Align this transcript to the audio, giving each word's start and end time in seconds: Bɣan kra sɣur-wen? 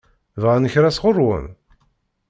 Bɣan 0.41 0.71
kra 0.73 0.89
sɣur-wen? 0.91 1.45